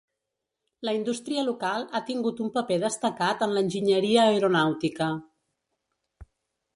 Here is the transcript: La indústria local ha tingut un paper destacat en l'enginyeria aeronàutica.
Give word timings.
La 0.87 0.93
indústria 0.99 1.41
local 1.49 1.85
ha 1.91 1.99
tingut 2.07 2.41
un 2.45 2.49
paper 2.55 2.79
destacat 2.85 3.45
en 3.47 3.53
l'enginyeria 3.57 4.23
aeronàutica. 4.31 5.11